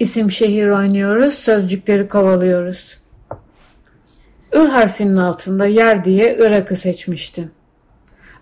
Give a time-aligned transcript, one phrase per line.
[0.00, 2.98] İsim şehir oynuyoruz, sözcükleri kovalıyoruz.
[4.54, 7.50] I harfinin altında yer diye Irak'ı seçmiştim.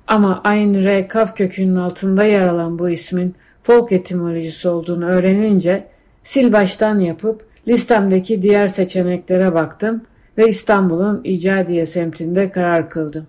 [0.06, 5.88] Ama aynı R kaf kökünün altında yer alan bu ismin folk etimolojisi olduğunu öğrenince
[6.30, 10.02] sil baştan yapıp listemdeki diğer seçeneklere baktım
[10.38, 13.26] ve İstanbul'un İcadiye semtinde karar kıldım.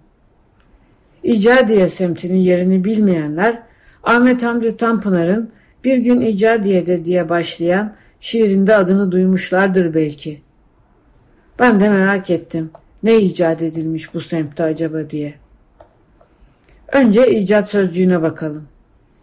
[1.23, 3.61] İcadiye semtinin yerini bilmeyenler
[4.03, 5.51] Ahmet Hamdi Tanpınar'ın
[5.83, 10.41] Bir gün İcadiye'de diye başlayan şiirinde adını duymuşlardır belki.
[11.59, 12.71] Ben de merak ettim.
[13.03, 15.33] Ne icat edilmiş bu semtte acaba diye.
[16.93, 18.67] Önce icat sözcüğüne bakalım.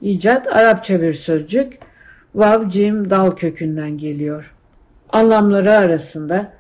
[0.00, 1.78] İcat Arapça bir sözcük.
[2.34, 4.54] Vav cim dal kökünden geliyor.
[5.08, 6.52] Anlamları arasında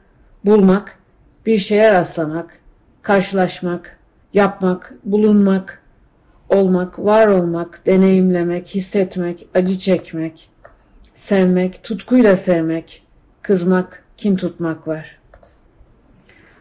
[0.44, 0.98] bulmak,
[1.46, 2.58] bir şeye rastlamak,
[3.02, 3.98] karşılaşmak,
[4.34, 5.82] yapmak, bulunmak,
[6.48, 10.51] olmak, var olmak, deneyimlemek, hissetmek, acı çekmek,
[11.14, 13.02] sevmek, tutkuyla sevmek,
[13.42, 15.18] kızmak, kin tutmak var.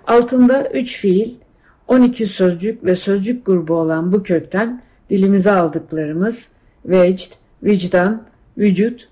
[0.07, 1.35] Altında üç fiil,
[1.87, 6.47] 12 sözcük ve sözcük grubu olan bu kökten dilimize aldıklarımız
[6.85, 7.31] vecd,
[7.63, 8.23] vicdan,
[8.57, 9.09] vücut,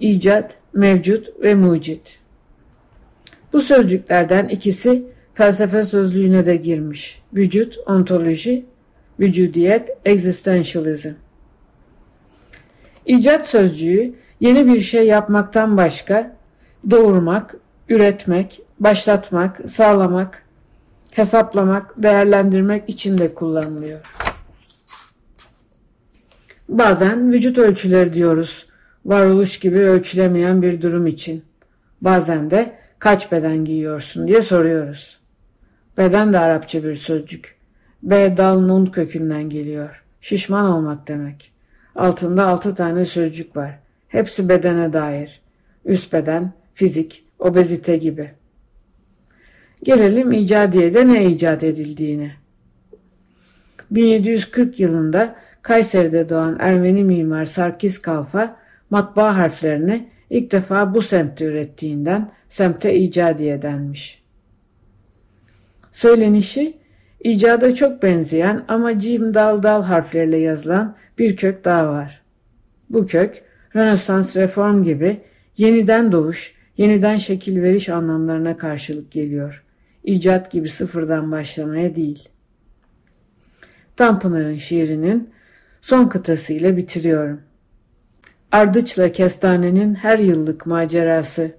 [0.00, 2.18] icat, mevcut ve mucit.
[3.52, 7.22] Bu sözcüklerden ikisi felsefe sözlüğüne de girmiş.
[7.34, 8.64] Vücut, ontoloji,
[9.20, 11.10] vücudiyet, existentialism.
[13.06, 16.36] İcat sözcüğü yeni bir şey yapmaktan başka
[16.90, 17.56] doğurmak,
[17.88, 20.42] üretmek, başlatmak, sağlamak,
[21.10, 24.00] hesaplamak, değerlendirmek için de kullanılıyor.
[26.68, 28.66] Bazen vücut ölçüleri diyoruz.
[29.04, 31.44] Varoluş gibi ölçülemeyen bir durum için.
[32.00, 35.20] Bazen de kaç beden giyiyorsun diye soruyoruz.
[35.98, 37.56] Beden de Arapça bir sözcük.
[38.02, 40.04] B dal nun kökünden geliyor.
[40.20, 41.52] Şişman olmak demek.
[41.96, 43.82] Altında altı tane sözcük var.
[44.12, 45.40] Hepsi bedene dair.
[45.84, 48.30] Üst beden, fizik, obezite gibi.
[49.82, 52.32] Gelelim icadiye'de ne icat edildiğine.
[53.90, 58.56] 1740 yılında Kayseri'de doğan Ermeni mimar Sarkis Kalfa
[58.90, 64.22] matbaa harflerini ilk defa bu semtte ürettiğinden semte icadiye denmiş.
[65.92, 66.76] Söylenişi
[67.20, 72.22] icada çok benzeyen ama cim dal dal harfleriyle yazılan bir kök daha var.
[72.90, 75.20] Bu kök Rönesans reform gibi
[75.56, 79.64] yeniden doğuş, yeniden şekil veriş anlamlarına karşılık geliyor.
[80.04, 82.28] İcat gibi sıfırdan başlamaya değil.
[83.96, 85.30] Tanpınar'ın şiirinin
[85.82, 87.40] son kıtasıyla bitiriyorum.
[88.52, 91.52] Ardıçla kestanenin her yıllık macerası,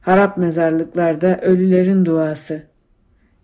[0.00, 2.62] harap mezarlıklarda ölülerin duası,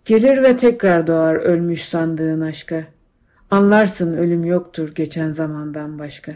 [0.05, 2.83] gelir ve tekrar doğar ölmüş sandığın aşka,
[3.51, 6.31] anlarsın ölüm yoktur geçen zamandan başka.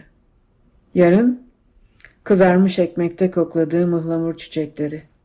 [0.93, 1.48] Yarın
[2.29, 5.18] kızarmış ekmekte kokladığı mıhlamur çiçekleri.''